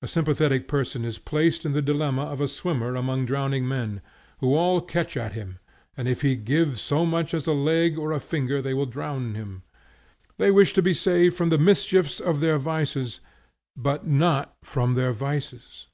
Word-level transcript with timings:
A 0.00 0.08
sympathetic 0.08 0.66
person 0.68 1.04
is 1.04 1.18
placed 1.18 1.66
in 1.66 1.72
the 1.74 1.82
dilemma 1.82 2.22
of 2.22 2.40
a 2.40 2.48
swimmer 2.48 2.94
among 2.96 3.26
drowning 3.26 3.68
men, 3.68 4.00
who 4.38 4.54
all 4.54 4.80
catch 4.80 5.18
at 5.18 5.34
him, 5.34 5.58
and 5.98 6.08
if 6.08 6.22
he 6.22 6.34
give 6.34 6.80
so 6.80 7.04
much 7.04 7.34
as 7.34 7.46
a 7.46 7.52
leg 7.52 7.98
or 7.98 8.10
a 8.12 8.20
finger 8.20 8.62
they 8.62 8.72
will 8.72 8.86
drown 8.86 9.34
him. 9.34 9.62
They 10.38 10.50
wish 10.50 10.72
to 10.72 10.80
be 10.80 10.94
saved 10.94 11.36
from 11.36 11.50
the 11.50 11.58
mischiefs 11.58 12.20
of 12.20 12.40
their 12.40 12.56
vices, 12.56 13.20
but 13.76 14.06
not 14.06 14.56
from 14.64 14.94
their 14.94 15.12
vices. 15.12 15.88